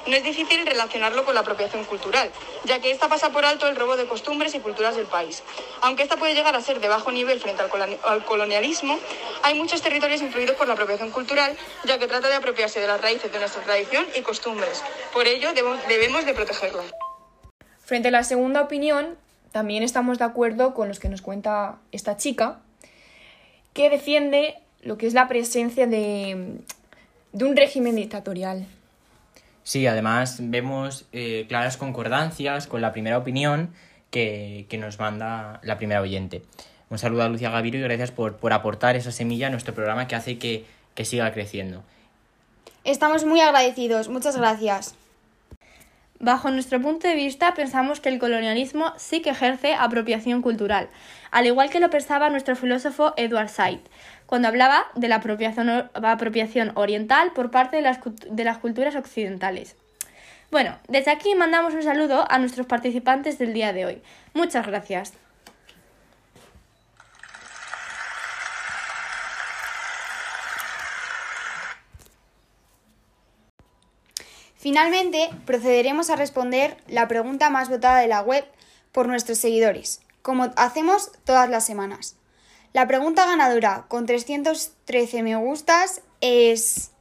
No 0.07 0.15
es 0.15 0.23
difícil 0.23 0.65
relacionarlo 0.65 1.25
con 1.25 1.35
la 1.35 1.41
apropiación 1.41 1.83
cultural, 1.83 2.31
ya 2.63 2.79
que 2.79 2.89
esta 2.89 3.09
pasa 3.09 3.31
por 3.31 3.45
alto 3.45 3.67
el 3.67 3.75
robo 3.75 3.97
de 3.97 4.07
costumbres 4.07 4.55
y 4.55 4.59
culturas 4.59 4.95
del 4.95 5.07
país. 5.07 5.43
Aunque 5.81 6.03
esta 6.03 6.15
puede 6.15 6.35
llegar 6.35 6.55
a 6.55 6.61
ser 6.61 6.79
de 6.79 6.87
bajo 6.87 7.11
nivel 7.11 7.39
frente 7.41 7.61
al, 7.61 7.69
coloni- 7.69 7.99
al 8.05 8.23
colonialismo, 8.23 8.97
hay 9.43 9.53
muchos 9.53 9.81
territorios 9.81 10.21
influidos 10.21 10.55
por 10.55 10.67
la 10.67 10.73
apropiación 10.73 11.11
cultural, 11.11 11.57
ya 11.83 11.99
que 11.99 12.07
trata 12.07 12.29
de 12.29 12.35
apropiarse 12.35 12.79
de 12.79 12.87
las 12.87 13.01
raíces 13.01 13.31
de 13.31 13.39
nuestra 13.39 13.61
tradición 13.61 14.07
y 14.15 14.21
costumbres. 14.21 14.81
Por 15.11 15.27
ello, 15.27 15.49
debemos 15.53 16.25
de 16.25 16.33
protegerla. 16.33 16.83
Frente 17.85 18.07
a 18.07 18.11
la 18.11 18.23
segunda 18.23 18.61
opinión, 18.61 19.17
también 19.51 19.83
estamos 19.83 20.17
de 20.17 20.25
acuerdo 20.25 20.73
con 20.73 20.87
los 20.87 20.99
que 20.99 21.09
nos 21.09 21.21
cuenta 21.21 21.77
esta 21.91 22.17
chica, 22.17 22.59
que 23.73 23.89
defiende 23.89 24.55
lo 24.81 24.97
que 24.97 25.07
es 25.07 25.13
la 25.13 25.27
presencia 25.27 25.87
de, 25.87 26.57
de 27.33 27.45
un 27.45 27.55
régimen 27.55 27.95
dictatorial. 27.95 28.65
Sí, 29.63 29.85
además 29.85 30.37
vemos 30.41 31.05
eh, 31.11 31.45
claras 31.47 31.77
concordancias 31.77 32.67
con 32.67 32.81
la 32.81 32.91
primera 32.91 33.17
opinión 33.17 33.73
que, 34.09 34.65
que 34.69 34.77
nos 34.77 34.99
manda 34.99 35.59
la 35.63 35.77
primera 35.77 36.01
oyente. 36.01 36.43
Un 36.89 36.97
saludo 36.97 37.23
a 37.23 37.29
Lucia 37.29 37.49
Gavirio 37.49 37.79
y 37.79 37.83
gracias 37.83 38.11
por, 38.11 38.37
por 38.37 38.53
aportar 38.53 38.95
esa 38.95 39.11
semilla 39.11 39.47
a 39.47 39.49
nuestro 39.49 39.73
programa 39.73 40.07
que 40.07 40.15
hace 40.15 40.37
que, 40.37 40.65
que 40.95 41.05
siga 41.05 41.31
creciendo. 41.31 41.83
Estamos 42.83 43.23
muy 43.23 43.39
agradecidos. 43.39 44.09
Muchas 44.09 44.35
gracias. 44.35 44.95
Bajo 46.23 46.51
nuestro 46.51 46.79
punto 46.79 47.07
de 47.07 47.15
vista, 47.15 47.55
pensamos 47.55 47.99
que 47.99 48.09
el 48.09 48.19
colonialismo 48.19 48.93
sí 48.95 49.23
que 49.23 49.31
ejerce 49.31 49.73
apropiación 49.73 50.43
cultural, 50.43 50.87
al 51.31 51.47
igual 51.47 51.71
que 51.71 51.79
lo 51.79 51.89
pensaba 51.89 52.29
nuestro 52.29 52.55
filósofo 52.55 53.15
Edward 53.17 53.49
Said, 53.49 53.79
cuando 54.27 54.47
hablaba 54.47 54.85
de 54.93 55.07
la 55.07 55.15
apropiación, 55.15 56.71
oriental 56.75 57.31
por 57.33 57.49
parte 57.49 57.77
de 57.77 58.43
las 58.43 58.57
culturas 58.59 58.95
occidentales. 58.95 59.75
Bueno, 60.51 60.77
desde 60.87 61.09
aquí 61.09 61.33
mandamos 61.33 61.73
un 61.73 61.81
saludo 61.81 62.27
a 62.29 62.37
nuestros 62.37 62.67
participantes 62.67 63.39
del 63.39 63.53
día 63.53 63.73
de 63.73 63.87
hoy. 63.87 64.01
Muchas 64.35 64.67
gracias. 64.67 65.13
Finalmente, 74.61 75.31
procederemos 75.47 76.11
a 76.11 76.15
responder 76.15 76.77
la 76.87 77.07
pregunta 77.07 77.49
más 77.49 77.67
votada 77.67 77.97
de 77.97 78.07
la 78.07 78.21
web 78.21 78.45
por 78.91 79.07
nuestros 79.07 79.39
seguidores, 79.39 80.01
como 80.21 80.53
hacemos 80.55 81.11
todas 81.25 81.49
las 81.49 81.65
semanas. 81.65 82.15
La 82.71 82.87
pregunta 82.87 83.25
ganadora 83.25 83.85
con 83.87 84.05
313 84.05 85.23
me 85.23 85.35
gustas 85.35 86.03
es... 86.21 86.91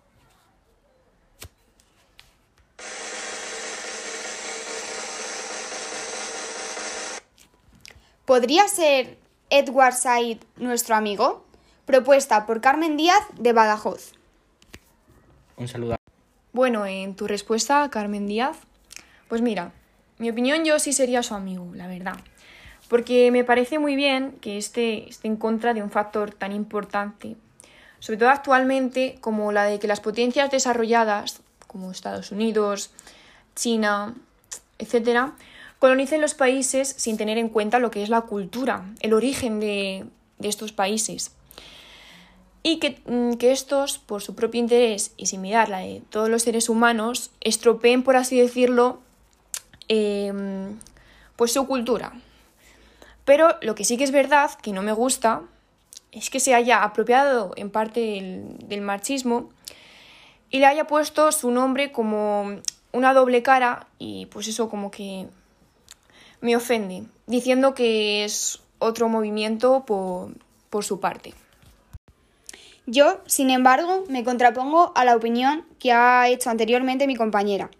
¿Podría 8.24 8.66
ser 8.68 9.18
Edward 9.50 9.96
Said 9.96 10.38
nuestro 10.56 10.94
amigo? 10.94 11.44
Propuesta 11.84 12.46
por 12.46 12.62
Carmen 12.62 12.96
Díaz 12.96 13.20
de 13.38 13.52
Badajoz. 13.52 14.12
Un 15.58 15.68
saludo. 15.68 15.99
Bueno, 16.52 16.84
en 16.84 17.14
tu 17.14 17.28
respuesta, 17.28 17.88
Carmen 17.90 18.26
Díaz, 18.26 18.56
pues 19.28 19.40
mira, 19.40 19.72
mi 20.18 20.30
opinión 20.30 20.64
yo 20.64 20.80
sí 20.80 20.92
sería 20.92 21.22
su 21.22 21.34
amigo, 21.34 21.70
la 21.74 21.86
verdad. 21.86 22.16
Porque 22.88 23.30
me 23.30 23.44
parece 23.44 23.78
muy 23.78 23.94
bien 23.94 24.32
que 24.40 24.58
esté, 24.58 25.08
esté 25.08 25.28
en 25.28 25.36
contra 25.36 25.74
de 25.74 25.82
un 25.82 25.92
factor 25.92 26.34
tan 26.34 26.50
importante, 26.50 27.36
sobre 28.00 28.18
todo 28.18 28.30
actualmente 28.30 29.18
como 29.20 29.52
la 29.52 29.64
de 29.64 29.78
que 29.78 29.86
las 29.86 30.00
potencias 30.00 30.50
desarrolladas, 30.50 31.40
como 31.68 31.92
Estados 31.92 32.32
Unidos, 32.32 32.90
China, 33.54 34.16
etcétera, 34.78 35.34
colonicen 35.78 36.20
los 36.20 36.34
países 36.34 36.88
sin 36.88 37.16
tener 37.16 37.38
en 37.38 37.48
cuenta 37.48 37.78
lo 37.78 37.92
que 37.92 38.02
es 38.02 38.08
la 38.08 38.22
cultura, 38.22 38.86
el 38.98 39.14
origen 39.14 39.60
de, 39.60 40.04
de 40.38 40.48
estos 40.48 40.72
países 40.72 41.30
y 42.62 42.78
que, 42.78 43.00
mm, 43.06 43.34
que 43.34 43.52
estos, 43.52 43.98
por 43.98 44.22
su 44.22 44.34
propio 44.34 44.60
interés 44.60 45.12
y 45.16 45.26
sin 45.26 45.40
mirar 45.40 45.68
la 45.68 45.78
de 45.78 46.02
todos 46.10 46.28
los 46.28 46.42
seres 46.42 46.68
humanos, 46.68 47.30
estropeen, 47.40 48.02
por 48.02 48.16
así 48.16 48.38
decirlo, 48.38 49.00
em, 49.88 50.78
pues 51.36 51.52
su 51.52 51.66
cultura. 51.66 52.12
Pero 53.24 53.56
lo 53.62 53.74
que 53.74 53.84
sí 53.84 53.96
que 53.96 54.04
es 54.04 54.10
verdad, 54.10 54.50
que 54.62 54.72
no 54.72 54.82
me 54.82 54.92
gusta, 54.92 55.42
es 56.12 56.30
que 56.30 56.40
se 56.40 56.54
haya 56.54 56.82
apropiado 56.82 57.52
en 57.56 57.70
parte 57.70 58.00
del, 58.00 58.56
del 58.68 58.80
marxismo 58.80 59.50
y 60.50 60.58
le 60.58 60.66
haya 60.66 60.86
puesto 60.86 61.30
su 61.32 61.50
nombre 61.50 61.92
como 61.92 62.60
una 62.92 63.14
doble 63.14 63.42
cara 63.42 63.86
y 63.98 64.26
pues 64.26 64.48
eso 64.48 64.68
como 64.68 64.90
que 64.90 65.28
me 66.40 66.56
ofende, 66.56 67.04
diciendo 67.26 67.74
que 67.74 68.24
es 68.24 68.60
otro 68.78 69.08
movimiento 69.08 69.84
por, 69.86 70.32
por 70.70 70.84
su 70.84 71.00
parte. 71.00 71.34
Yo, 72.92 73.20
sin 73.26 73.50
embargo, 73.50 74.02
me 74.08 74.24
contrapongo 74.24 74.90
a 74.96 75.04
la 75.04 75.14
opinión 75.14 75.64
que 75.78 75.92
ha 75.92 76.28
hecho 76.28 76.50
anteriormente 76.50 77.06
mi 77.06 77.14
compañera. 77.14 77.70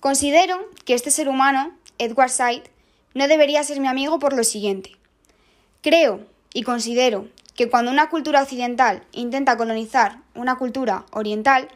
Considero 0.00 0.70
que 0.86 0.94
este 0.94 1.10
ser 1.10 1.28
humano, 1.28 1.76
Edward 1.98 2.30
Said, 2.30 2.62
no 3.12 3.28
debería 3.28 3.62
ser 3.62 3.78
mi 3.78 3.88
amigo 3.88 4.18
por 4.18 4.32
lo 4.32 4.42
siguiente. 4.42 4.96
Creo 5.82 6.20
y 6.54 6.62
considero 6.62 7.28
que 7.56 7.68
cuando 7.68 7.90
una 7.90 8.08
cultura 8.08 8.40
occidental 8.40 9.02
intenta 9.12 9.58
colonizar 9.58 10.20
una 10.34 10.56
cultura 10.56 11.04
oriental, 11.12 11.68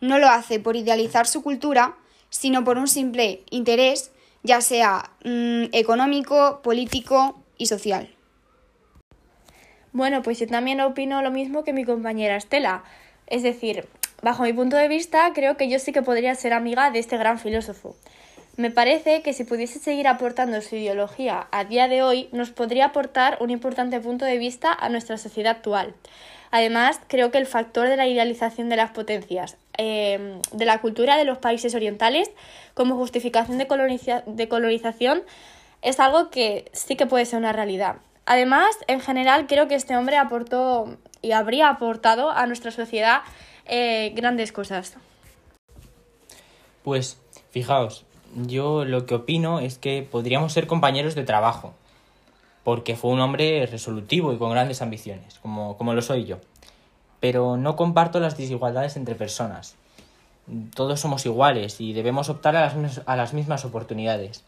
no 0.00 0.20
lo 0.20 0.28
hace 0.28 0.60
por 0.60 0.76
idealizar 0.76 1.26
su 1.26 1.42
cultura, 1.42 1.96
sino 2.30 2.62
por 2.62 2.78
un 2.78 2.86
simple 2.86 3.42
interés, 3.50 4.12
ya 4.44 4.60
sea 4.60 5.10
mm, 5.24 5.64
económico, 5.72 6.60
político 6.62 7.42
y 7.58 7.66
social. 7.66 8.13
Bueno, 9.94 10.22
pues 10.22 10.40
yo 10.40 10.48
también 10.48 10.80
opino 10.80 11.22
lo 11.22 11.30
mismo 11.30 11.62
que 11.62 11.72
mi 11.72 11.84
compañera 11.84 12.34
Estela. 12.34 12.82
Es 13.28 13.44
decir, 13.44 13.86
bajo 14.22 14.42
mi 14.42 14.52
punto 14.52 14.76
de 14.76 14.88
vista, 14.88 15.30
creo 15.32 15.56
que 15.56 15.68
yo 15.68 15.78
sí 15.78 15.92
que 15.92 16.02
podría 16.02 16.34
ser 16.34 16.52
amiga 16.52 16.90
de 16.90 16.98
este 16.98 17.16
gran 17.16 17.38
filósofo. 17.38 17.94
Me 18.56 18.72
parece 18.72 19.22
que 19.22 19.32
si 19.32 19.44
pudiese 19.44 19.78
seguir 19.78 20.08
aportando 20.08 20.60
su 20.62 20.74
ideología 20.74 21.46
a 21.52 21.64
día 21.64 21.86
de 21.86 22.02
hoy, 22.02 22.28
nos 22.32 22.50
podría 22.50 22.86
aportar 22.86 23.38
un 23.40 23.50
importante 23.50 24.00
punto 24.00 24.24
de 24.24 24.36
vista 24.36 24.72
a 24.72 24.88
nuestra 24.88 25.16
sociedad 25.16 25.52
actual. 25.52 25.94
Además, 26.50 26.98
creo 27.06 27.30
que 27.30 27.38
el 27.38 27.46
factor 27.46 27.86
de 27.86 27.96
la 27.96 28.08
idealización 28.08 28.68
de 28.70 28.76
las 28.76 28.90
potencias, 28.90 29.56
eh, 29.78 30.40
de 30.50 30.64
la 30.64 30.80
cultura 30.80 31.16
de 31.16 31.24
los 31.24 31.38
países 31.38 31.72
orientales, 31.76 32.32
como 32.74 32.96
justificación 32.96 33.58
de 33.58 34.48
colonización, 34.48 35.22
es 35.82 36.00
algo 36.00 36.30
que 36.30 36.68
sí 36.72 36.96
que 36.96 37.06
puede 37.06 37.26
ser 37.26 37.38
una 37.38 37.52
realidad. 37.52 37.98
Además, 38.26 38.76
en 38.86 39.00
general, 39.00 39.46
creo 39.46 39.68
que 39.68 39.74
este 39.74 39.96
hombre 39.96 40.16
aportó 40.16 40.96
y 41.20 41.32
habría 41.32 41.68
aportado 41.68 42.30
a 42.30 42.46
nuestra 42.46 42.70
sociedad 42.70 43.22
eh, 43.66 44.12
grandes 44.14 44.52
cosas. 44.52 44.96
Pues 46.82 47.18
fijaos, 47.50 48.04
yo 48.34 48.84
lo 48.84 49.06
que 49.06 49.14
opino 49.14 49.58
es 49.58 49.78
que 49.78 50.06
podríamos 50.10 50.52
ser 50.52 50.66
compañeros 50.66 51.14
de 51.14 51.24
trabajo, 51.24 51.74
porque 52.62 52.96
fue 52.96 53.10
un 53.10 53.20
hombre 53.20 53.66
resolutivo 53.66 54.32
y 54.32 54.38
con 54.38 54.50
grandes 54.50 54.82
ambiciones, 54.82 55.38
como, 55.40 55.76
como 55.76 55.94
lo 55.94 56.02
soy 56.02 56.24
yo. 56.24 56.38
Pero 57.20 57.56
no 57.56 57.76
comparto 57.76 58.20
las 58.20 58.36
desigualdades 58.36 58.96
entre 58.96 59.14
personas. 59.14 59.76
Todos 60.74 61.00
somos 61.00 61.24
iguales 61.24 61.80
y 61.80 61.94
debemos 61.94 62.28
optar 62.28 62.56
a 62.56 62.60
las, 62.60 63.02
a 63.06 63.16
las 63.16 63.32
mismas 63.32 63.64
oportunidades. 63.64 64.44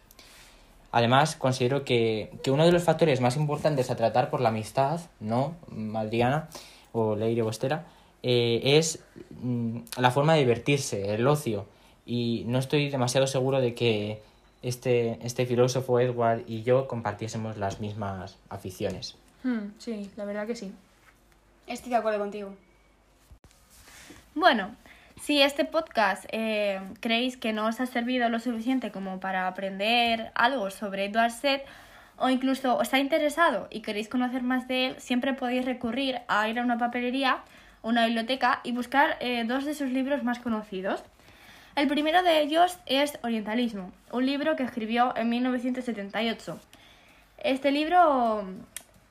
Además, 0.96 1.36
considero 1.36 1.84
que, 1.84 2.30
que 2.42 2.50
uno 2.50 2.64
de 2.64 2.72
los 2.72 2.82
factores 2.82 3.20
más 3.20 3.36
importantes 3.36 3.90
a 3.90 3.96
tratar 3.96 4.30
por 4.30 4.40
la 4.40 4.48
amistad, 4.48 4.98
¿no, 5.20 5.54
Adriana 5.94 6.48
o 6.92 7.14
Leire 7.14 7.42
o 7.42 7.50
Estela, 7.50 7.84
eh, 8.22 8.62
es 8.64 9.04
mm, 9.42 9.80
la 9.98 10.10
forma 10.10 10.32
de 10.32 10.38
divertirse, 10.38 11.12
el 11.12 11.26
ocio. 11.26 11.66
Y 12.06 12.44
no 12.46 12.58
estoy 12.58 12.88
demasiado 12.88 13.26
seguro 13.26 13.60
de 13.60 13.74
que 13.74 14.22
este, 14.62 15.18
este 15.20 15.44
filósofo 15.44 16.00
Edward 16.00 16.44
y 16.46 16.62
yo 16.62 16.88
compartiésemos 16.88 17.58
las 17.58 17.78
mismas 17.78 18.38
aficiones. 18.48 19.16
Hmm, 19.44 19.72
sí, 19.76 20.10
la 20.16 20.24
verdad 20.24 20.46
que 20.46 20.56
sí. 20.56 20.72
Estoy 21.66 21.90
de 21.90 21.96
acuerdo 21.96 22.20
contigo. 22.20 22.54
Bueno, 24.34 24.74
si 25.26 25.42
este 25.42 25.64
podcast 25.64 26.24
eh, 26.30 26.80
creéis 27.00 27.36
que 27.36 27.52
no 27.52 27.66
os 27.66 27.80
ha 27.80 27.86
servido 27.86 28.28
lo 28.28 28.38
suficiente 28.38 28.92
como 28.92 29.18
para 29.18 29.48
aprender 29.48 30.30
algo 30.36 30.70
sobre 30.70 31.06
Edward 31.06 31.32
Said 31.32 31.62
o 32.16 32.28
incluso 32.28 32.76
os 32.76 32.94
ha 32.94 33.00
interesado 33.00 33.66
y 33.68 33.80
queréis 33.80 34.08
conocer 34.08 34.44
más 34.44 34.68
de 34.68 34.86
él, 34.86 34.94
siempre 34.98 35.34
podéis 35.34 35.64
recurrir 35.64 36.20
a 36.28 36.48
ir 36.48 36.60
a 36.60 36.62
una 36.62 36.78
papelería 36.78 37.40
una 37.82 38.06
biblioteca 38.06 38.60
y 38.62 38.70
buscar 38.70 39.16
eh, 39.18 39.42
dos 39.44 39.64
de 39.64 39.74
sus 39.74 39.90
libros 39.90 40.22
más 40.22 40.38
conocidos. 40.38 41.02
El 41.74 41.88
primero 41.88 42.22
de 42.22 42.40
ellos 42.42 42.78
es 42.86 43.18
Orientalismo, 43.24 43.90
un 44.12 44.26
libro 44.26 44.54
que 44.54 44.62
escribió 44.62 45.12
en 45.16 45.28
1978. 45.28 46.60
Este 47.38 47.72
libro 47.72 48.44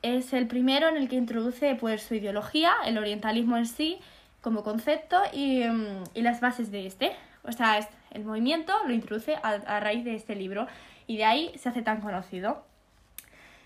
es 0.01 0.31
el 0.31 0.47
primero 0.47 0.87
en 0.87 0.95
el 0.95 1.09
que 1.09 1.17
introduce 1.17 1.75
pues, 1.75 2.03
su 2.03 2.15
ideología, 2.15 2.73
el 2.85 2.97
orientalismo 2.97 3.57
en 3.57 3.65
sí, 3.65 3.99
como 4.45 4.63
concepto 4.63 5.19
y, 5.33 5.63
mm, 5.63 6.03
y 6.13 6.21
las 6.21 6.39
bases 6.39 6.69
de 6.69 6.85
este. 6.85 7.13
O 7.43 7.51
sea, 7.51 7.79
el 8.11 8.23
movimiento 8.23 8.73
lo 8.85 8.93
introduce 8.93 9.35
a, 9.35 9.49
a 9.49 9.79
raíz 9.79 10.05
de 10.05 10.13
este 10.13 10.35
libro 10.35 10.67
y 11.07 11.17
de 11.17 11.25
ahí 11.25 11.51
se 11.57 11.69
hace 11.69 11.81
tan 11.81 11.99
conocido. 11.99 12.63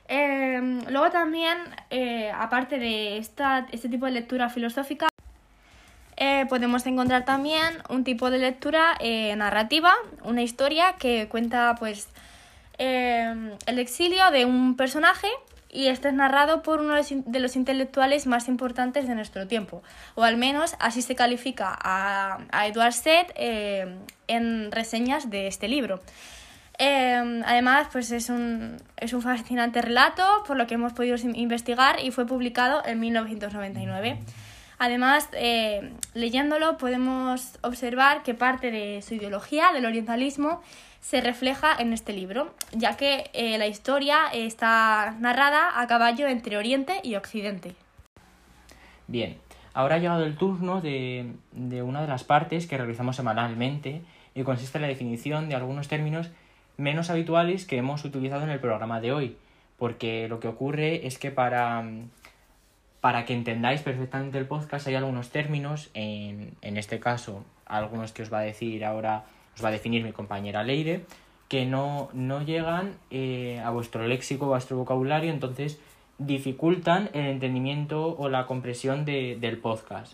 Eh, 0.08 0.80
luego 0.90 1.12
también, 1.12 1.58
eh, 1.90 2.32
aparte 2.32 2.80
de 2.80 3.18
esta, 3.18 3.68
este 3.74 3.90
tipo 3.90 4.06
de 4.06 4.14
lectura 4.14 4.48
filosófica, 4.50 5.10
eh, 6.16 6.46
podemos 6.48 6.86
encontrar 6.86 7.26
también 7.26 7.84
un 7.90 8.06
tipo 8.06 8.32
de 8.32 8.40
lectura 8.40 8.96
eh, 9.02 9.36
narrativa, 9.36 9.94
una 10.24 10.44
historia 10.44 10.94
que 10.98 11.28
cuenta 11.28 11.76
pues 11.78 12.08
eh, 12.78 13.58
el 13.66 13.80
exilio 13.80 14.32
de 14.32 14.46
un 14.46 14.78
personaje 14.78 15.28
y 15.72 15.88
este 15.88 16.08
es 16.08 16.14
narrado 16.14 16.62
por 16.64 16.80
uno 16.82 16.96
de 16.96 17.40
los 17.40 17.56
intelectuales 17.56 18.26
más 18.28 18.48
importantes 18.48 19.08
de 19.08 19.16
nuestro 19.16 19.48
tiempo, 19.48 19.84
o 20.16 20.24
al 20.24 20.38
menos 20.38 20.76
así 20.80 21.02
se 21.02 21.16
califica 21.16 21.78
a, 21.80 22.40
a 22.52 22.68
Edward 22.68 22.94
Said 22.94 23.28
eh, 23.36 23.96
en 24.28 24.72
reseñas 24.72 25.30
de 25.30 25.48
este 25.48 25.68
libro. 25.68 26.02
Eh, 26.82 27.42
además, 27.46 27.88
pues 27.92 28.10
es 28.12 28.30
un, 28.30 28.78
es 28.98 29.12
un 29.14 29.22
fascinante 29.22 29.82
relato, 29.82 30.24
por 30.48 30.56
lo 30.56 30.66
que 30.66 30.76
hemos 30.76 30.94
podido 30.94 31.18
in- 31.18 31.36
investigar 31.36 32.00
y 32.04 32.12
fue 32.12 32.26
publicado 32.26 32.82
en 32.86 33.00
1999. 33.02 34.18
Además, 34.80 35.28
eh, 35.34 35.92
leyéndolo 36.14 36.78
podemos 36.78 37.60
observar 37.62 38.24
que 38.24 38.34
parte 38.34 38.72
de 38.72 39.02
su 39.02 39.14
ideología, 39.14 39.74
del 39.74 39.86
orientalismo, 39.86 40.62
se 41.02 41.20
refleja 41.20 41.76
en 41.78 41.92
este 41.92 42.14
libro, 42.14 42.54
ya 42.72 42.96
que 42.96 43.30
eh, 43.34 43.58
la 43.58 43.68
historia 43.68 44.28
está 44.34 45.16
narrada 45.20 45.82
a 45.82 45.88
caballo 45.88 46.28
entre 46.28 46.58
Oriente 46.58 47.02
y 47.04 47.16
Occidente. 47.16 47.76
Bien, 49.08 49.38
ahora 49.74 49.96
ha 49.96 50.00
llegado 50.00 50.24
el 50.24 50.38
turno 50.38 50.80
de, 50.80 51.34
de 51.52 51.82
una 51.84 52.02
de 52.02 52.08
las 52.08 52.24
partes 52.24 52.66
que 52.66 52.78
realizamos 52.78 53.18
semanalmente 53.18 54.02
y 54.34 54.44
consiste 54.44 54.78
en 54.78 54.84
la 54.84 54.88
definición 54.88 55.50
de 55.50 55.56
algunos 55.56 55.90
términos 55.90 56.30
menos 56.78 57.10
habituales 57.10 57.66
que 57.66 57.78
hemos 57.78 58.06
utilizado 58.06 58.44
en 58.44 58.50
el 58.50 58.60
programa 58.60 59.02
de 59.02 59.12
hoy, 59.12 59.38
porque 59.78 60.30
lo 60.30 60.40
que 60.40 60.48
ocurre 60.48 61.06
es 61.06 61.18
que 61.18 61.32
para, 61.32 61.84
para 63.02 63.26
que 63.26 63.34
entendáis 63.34 63.82
perfectamente 63.82 64.38
el 64.38 64.46
podcast 64.48 64.88
hay 64.88 64.96
algunos 64.96 65.30
términos, 65.30 65.90
en, 65.94 66.56
en 66.62 66.78
este 66.78 67.00
caso 67.00 67.44
algunos 67.66 68.12
que 68.12 68.24
os 68.24 68.34
va 68.34 68.40
a 68.40 68.42
decir 68.42 68.84
ahora, 68.84 69.24
os 69.56 69.64
va 69.64 69.70
a 69.70 69.72
definir 69.72 70.04
mi 70.04 70.12
compañera 70.12 70.64
Leire, 70.64 71.06
que 71.48 71.66
no, 71.66 72.10
no 72.14 72.42
llegan 72.44 72.98
eh, 73.12 73.62
a 73.64 73.70
vuestro 73.72 74.06
léxico, 74.08 74.46
a 74.46 74.50
vuestro 74.50 74.78
vocabulario, 74.78 75.32
entonces 75.32 75.80
dificultan 76.18 77.10
el 77.14 77.28
entendimiento 77.28 78.16
o 78.18 78.28
la 78.30 78.46
compresión 78.46 79.06
de- 79.06 79.38
del 79.40 79.58
podcast. 79.58 80.14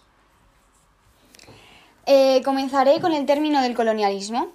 Eh, 2.06 2.42
comenzaré 2.46 3.00
con 3.02 3.14
el 3.14 3.26
término 3.26 3.62
del 3.62 3.74
colonialismo. 3.74 4.50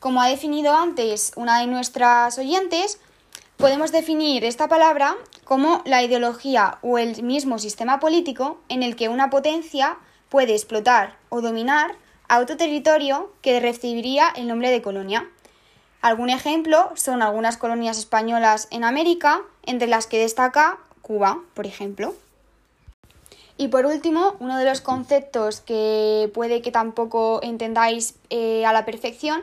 Como 0.00 0.20
ha 0.20 0.28
definido 0.28 0.74
antes 0.74 1.32
una 1.36 1.60
de 1.60 1.66
nuestras 1.68 2.36
oyentes, 2.38 3.00
podemos 3.56 3.92
definir 3.92 4.44
esta 4.44 4.68
palabra 4.68 5.14
como 5.46 5.80
la 5.86 6.02
ideología 6.02 6.78
o 6.82 6.98
el 6.98 7.22
mismo 7.22 7.60
sistema 7.60 8.00
político 8.00 8.58
en 8.68 8.82
el 8.82 8.96
que 8.96 9.08
una 9.08 9.30
potencia 9.30 9.96
puede 10.28 10.54
explotar 10.54 11.16
o 11.28 11.40
dominar 11.40 11.92
a 12.28 12.40
otro 12.40 12.56
territorio 12.56 13.32
que 13.42 13.60
recibiría 13.60 14.28
el 14.34 14.48
nombre 14.48 14.70
de 14.70 14.82
colonia. 14.82 15.30
Algún 16.02 16.30
ejemplo 16.30 16.90
son 16.96 17.22
algunas 17.22 17.56
colonias 17.56 17.96
españolas 17.96 18.66
en 18.72 18.82
América, 18.82 19.40
entre 19.64 19.86
las 19.86 20.08
que 20.08 20.18
destaca 20.18 20.78
Cuba, 21.00 21.40
por 21.54 21.66
ejemplo. 21.66 22.14
Y 23.56 23.68
por 23.68 23.86
último, 23.86 24.34
uno 24.40 24.58
de 24.58 24.64
los 24.64 24.80
conceptos 24.80 25.60
que 25.60 26.28
puede 26.34 26.60
que 26.60 26.72
tampoco 26.72 27.38
entendáis 27.42 28.16
eh, 28.30 28.66
a 28.66 28.72
la 28.72 28.84
perfección 28.84 29.42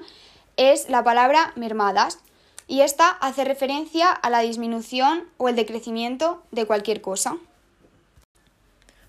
es 0.58 0.90
la 0.90 1.04
palabra 1.04 1.54
mermadas. 1.56 2.20
Y 2.68 2.82
esta 2.82 3.10
hace 3.10 3.44
referencia 3.44 4.12
a 4.12 4.30
la 4.30 4.40
disminución 4.40 5.24
o 5.38 5.50
el 5.50 5.56
decrecimiento 5.56 6.44
de 6.52 6.66
cualquier 6.66 7.02
cosa. 7.02 7.38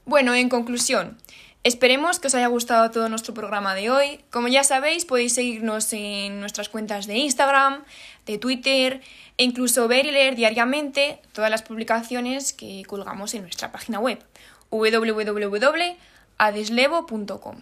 Bueno, 0.06 0.34
en 0.34 0.48
conclusión, 0.48 1.18
esperemos 1.62 2.20
que 2.20 2.26
os 2.26 2.34
haya 2.34 2.48
gustado 2.48 2.90
todo 2.90 3.08
nuestro 3.08 3.32
programa 3.32 3.74
de 3.74 3.88
hoy. 3.90 4.20
Como 4.30 4.48
ya 4.48 4.64
sabéis, 4.64 5.06
podéis 5.06 5.34
seguirnos 5.34 5.90
en 5.92 6.40
nuestras 6.40 6.68
cuentas 6.68 7.06
de 7.06 7.16
Instagram, 7.16 7.84
de 8.26 8.38
Twitter 8.38 9.00
e 9.38 9.44
incluso 9.44 9.88
ver 9.88 10.04
y 10.04 10.10
leer 10.10 10.36
diariamente 10.36 11.22
todas 11.32 11.50
las 11.50 11.62
publicaciones 11.62 12.52
que 12.52 12.82
colgamos 12.86 13.32
en 13.34 13.42
nuestra 13.42 13.72
página 13.72 13.98
web 13.98 14.22
www.adeslevo.com. 14.70 17.56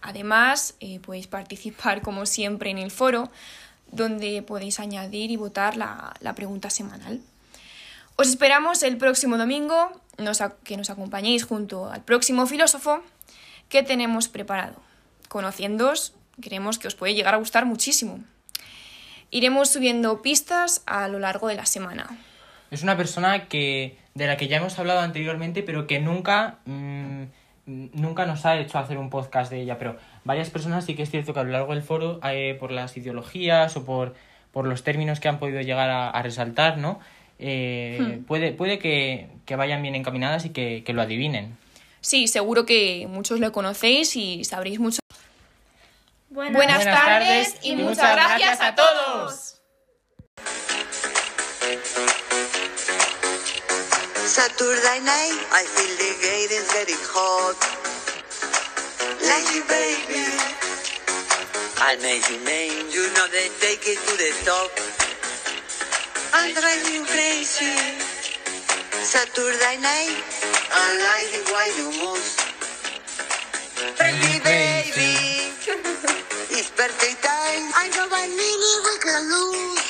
Además, 0.00 0.74
eh, 0.80 1.00
podéis 1.00 1.26
participar 1.26 2.02
como 2.02 2.24
siempre 2.24 2.70
en 2.70 2.78
el 2.78 2.92
foro, 2.92 3.32
donde 3.90 4.42
podéis 4.42 4.80
añadir 4.80 5.30
y 5.30 5.36
votar 5.36 5.76
la, 5.76 6.14
la 6.20 6.34
pregunta 6.34 6.70
semanal. 6.70 7.20
Os 8.16 8.28
esperamos 8.28 8.82
el 8.82 8.96
próximo 8.96 9.38
domingo, 9.38 9.92
nos 10.18 10.42
que 10.64 10.76
nos 10.76 10.90
acompañéis 10.90 11.44
junto 11.44 11.90
al 11.90 12.02
próximo 12.02 12.46
filósofo 12.46 13.02
que 13.68 13.82
tenemos 13.82 14.28
preparado. 14.28 14.76
Conociéndoos, 15.28 16.14
creemos 16.40 16.78
que 16.78 16.88
os 16.88 16.94
puede 16.94 17.14
llegar 17.14 17.34
a 17.34 17.38
gustar 17.38 17.66
muchísimo. 17.66 18.20
Iremos 19.30 19.70
subiendo 19.70 20.22
pistas 20.22 20.82
a 20.86 21.06
lo 21.08 21.18
largo 21.18 21.48
de 21.48 21.54
la 21.54 21.66
semana. 21.66 22.08
Es 22.70 22.82
una 22.82 22.96
persona 22.96 23.46
que 23.48 23.98
de 24.14 24.26
la 24.26 24.36
que 24.36 24.48
ya 24.48 24.56
hemos 24.56 24.78
hablado 24.78 25.00
anteriormente, 25.00 25.62
pero 25.62 25.86
que 25.86 26.00
nunca, 26.00 26.58
mm, 26.64 27.24
nunca 27.68 28.26
nos 28.26 28.44
ha 28.46 28.58
hecho 28.58 28.78
hacer 28.78 28.98
un 28.98 29.10
podcast 29.10 29.50
de 29.52 29.60
ella. 29.60 29.78
Pero 29.78 29.96
varias 30.24 30.50
personas 30.50 30.84
sí 30.84 30.94
que 30.94 31.02
es 31.02 31.10
cierto 31.10 31.32
que 31.34 31.40
a 31.40 31.44
lo 31.44 31.52
largo 31.52 31.74
del 31.74 31.82
foro, 31.82 32.18
eh, 32.24 32.56
por 32.58 32.72
las 32.72 32.96
ideologías 32.96 33.76
o 33.76 33.84
por, 33.84 34.14
por 34.52 34.66
los 34.66 34.82
términos 34.82 35.20
que 35.20 35.28
han 35.28 35.38
podido 35.38 35.60
llegar 35.60 35.90
a, 35.90 36.10
a 36.10 36.22
resaltar, 36.22 36.78
¿no? 36.78 36.98
Eh, 37.38 37.98
Hmm. 38.00 38.24
Puede, 38.24 38.52
puede 38.52 38.78
que, 38.78 39.28
que 39.46 39.54
vayan 39.56 39.80
bien 39.82 39.94
encaminadas 39.94 40.44
y 40.44 40.50
que, 40.50 40.82
que 40.84 40.92
lo 40.92 41.02
adivinen. 41.02 41.56
Sí, 42.00 42.26
seguro 42.28 42.66
que 42.66 43.06
muchos 43.08 43.40
lo 43.40 43.52
conocéis 43.52 44.16
y 44.16 44.44
sabréis 44.44 44.80
mucho. 44.80 45.00
Buenas, 46.30 46.54
Buenas 46.54 46.84
tardes 46.84 47.56
y 47.62 47.76
muchas 47.76 48.14
gracias 48.14 48.60
a 48.60 48.74
todos. 48.74 49.60
Saturday 54.28 55.00
night, 55.08 55.40
I 55.56 55.64
feel 55.64 55.88
the 55.96 56.12
gate 56.20 56.52
is 56.52 56.68
getting 56.68 57.00
hot. 57.16 57.56
Like 59.24 59.48
you, 59.56 59.64
baby. 59.64 60.28
I 61.80 61.96
made 62.04 62.20
you 62.28 62.36
name, 62.44 62.92
you 62.92 63.08
know 63.16 63.26
they 63.32 63.48
take 63.64 63.88
it 63.88 63.96
to 63.96 64.14
the 64.20 64.30
top. 64.44 64.68
I'm 66.36 66.52
driving 66.52 66.92
you 66.92 67.04
crazy. 67.08 67.72
Saturday 69.00 69.80
night, 69.80 70.20
I 70.76 70.86
like 71.08 71.28
the 71.32 71.42
way 71.48 71.68
you 71.80 71.88
move. 72.04 72.28
Pretty 73.96 74.44
baby, 74.44 75.56
it's 76.52 76.68
birthday 76.76 77.16
time. 77.24 77.64
I 77.80 77.88
know 77.96 78.06
I 78.12 78.28
really 78.28 78.74
we 78.84 78.94
can 79.00 79.22
lose. 79.32 79.87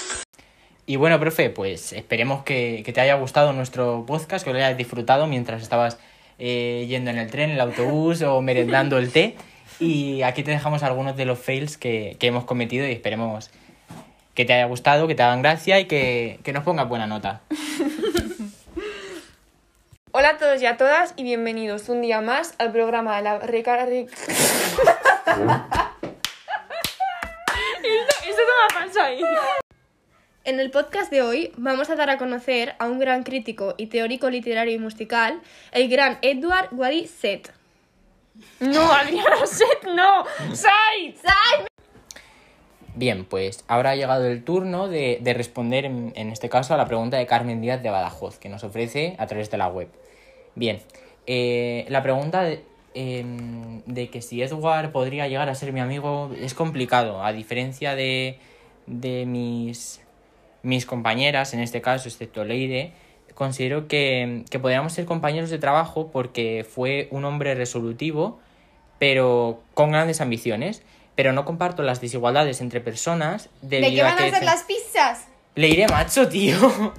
Y 0.88 0.96
bueno, 0.96 1.20
profe, 1.20 1.51
pues 1.51 1.92
esperemos 1.92 2.42
que, 2.44 2.83
que 2.83 2.94
te 2.94 3.03
haya 3.03 3.16
gustado 3.16 3.53
nuestro 3.53 4.07
podcast, 4.07 4.42
que 4.42 4.51
lo 4.51 4.57
hayas 4.57 4.74
disfrutado 4.74 5.27
mientras 5.27 5.61
estabas 5.61 5.98
eh, 6.38 6.87
yendo 6.88 7.11
en 7.11 7.18
el 7.18 7.31
tren, 7.31 7.51
en 7.51 7.57
el 7.57 7.61
autobús 7.61 8.22
o 8.22 8.40
merendando 8.40 8.96
el 8.96 9.12
té. 9.12 9.37
Y 9.81 10.22
aquí 10.22 10.42
te 10.42 10.51
dejamos 10.51 10.83
algunos 10.83 11.14
de 11.14 11.27
los 11.27 11.38
fails 11.38 11.77
que, 11.77 12.16
que 12.18 12.29
hemos 12.29 12.44
cometido 12.44 12.88
y 12.88 12.92
esperemos 12.92 13.51
que 14.33 14.46
te 14.46 14.55
haya 14.55 14.64
gustado, 14.64 15.07
que 15.07 15.14
te 15.14 15.22
hagan 15.22 15.42
gracia 15.42 15.79
y 15.79 15.85
que, 15.85 16.40
que 16.42 16.55
nos 16.55 16.64
pongas 16.64 16.88
buena 16.88 17.07
nota. 17.07 17.42
Hola 20.12 20.31
a 20.31 20.38
todos 20.38 20.62
y 20.62 20.64
a 20.64 20.79
todas 20.79 21.12
y 21.16 21.22
bienvenidos 21.22 21.90
un 21.90 22.01
día 22.01 22.22
más 22.22 22.55
al 22.57 22.72
programa 22.72 23.18
de 23.18 23.24
la 23.24 23.40
recarga. 23.40 23.85
Eso 23.85 24.07
no 28.40 28.55
me 28.62 28.68
pasa 28.87 29.05
ahí. 29.05 29.20
En 30.49 30.61
el 30.61 30.71
podcast 30.71 31.11
de 31.11 31.21
hoy 31.21 31.53
vamos 31.59 31.91
a 31.91 31.95
dar 31.95 32.09
a 32.09 32.17
conocer 32.17 32.75
a 32.79 32.87
un 32.87 32.99
gran 32.99 33.23
crítico 33.23 33.75
y 33.77 33.89
teórico 33.89 34.31
literario 34.31 34.75
y 34.75 34.79
musical, 34.79 35.43
el 35.73 35.91
gran 35.91 36.17
Edward 36.23 36.71
Wadi 36.73 37.07
Set. 37.07 37.53
No, 38.59 38.91
Adriana 38.91 39.45
Set, 39.45 39.85
no. 39.95 40.25
¡Sai! 40.55 41.15
¡Sai! 41.23 41.67
Bien, 42.95 43.27
pues 43.27 43.63
ahora 43.69 43.91
ha 43.91 43.97
llegado 43.97 44.25
el 44.25 44.43
turno 44.43 44.89
de, 44.89 45.19
de 45.21 45.35
responder, 45.35 45.85
en, 45.85 46.15
en 46.17 46.31
este 46.31 46.49
caso, 46.49 46.73
a 46.73 46.79
la 46.79 46.87
pregunta 46.87 47.19
de 47.19 47.27
Carmen 47.27 47.61
Díaz 47.61 47.83
de 47.83 47.91
Badajoz, 47.91 48.39
que 48.39 48.49
nos 48.49 48.65
ofrece 48.65 49.17
a 49.19 49.27
través 49.27 49.51
de 49.51 49.59
la 49.59 49.69
web. 49.69 49.89
Bien, 50.55 50.81
eh, 51.27 51.85
la 51.91 52.03
pregunta 52.03 52.43
de, 52.45 52.65
em, 52.95 53.83
de 53.85 54.09
que 54.09 54.23
si 54.23 54.43
Edward 54.43 54.93
podría 54.93 55.29
llegar 55.29 55.51
a 55.51 55.55
ser 55.55 55.75
mi 55.75 55.81
amigo 55.81 56.31
es 56.41 56.55
complicado, 56.55 57.23
a 57.23 57.35
diferencia 57.35 57.95
de, 57.95 58.39
de 58.87 59.27
mis, 59.27 60.01
mis 60.62 60.87
compañeras, 60.87 61.55
en 61.55 61.61
este 61.61 61.81
caso, 61.81 62.09
excepto 62.09 62.44
Leire, 62.44 62.92
considero 63.35 63.87
que, 63.88 64.44
que 64.51 64.59
podríamos 64.59 64.92
ser 64.92 65.05
compañeros 65.05 65.51
de 65.51 65.59
trabajo 65.59 66.11
porque 66.11 66.66
fue 66.68 67.09
un 67.11 67.25
hombre 67.25 67.55
resolutivo, 67.55 68.40
pero 68.99 69.62
con 69.75 69.92
grandes 69.92 70.21
ambiciones. 70.21 70.83
Pero 71.14 71.33
no 71.33 71.44
comparto 71.44 71.83
las 71.83 72.01
desigualdades 72.01 72.61
entre 72.61 72.81
personas 72.81 73.49
¿De 73.61 73.81
qué 73.81 74.03
van 74.05 74.12
a 74.18 74.29
defen- 74.29 74.44
las 74.44 74.62
pizzas? 74.62 75.27
Le 75.57 75.68
iré 75.68 75.88
macho, 75.88 76.29
tío. 76.29 76.94